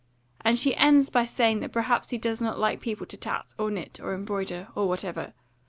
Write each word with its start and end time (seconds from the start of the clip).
And 0.43 0.57
she 0.57 0.75
ends 0.77 1.11
by 1.11 1.25
saying 1.25 1.59
that 1.59 1.71
perhaps 1.71 2.09
he 2.09 2.17
does 2.17 2.41
not 2.41 2.57
like 2.57 2.81
people 2.81 3.05
to 3.05 3.17
tat, 3.17 3.53
or 3.59 3.69
knit, 3.69 3.99
or 4.01 4.13
embroider, 4.15 4.69
or 4.73 4.87
whatever. 4.89 5.33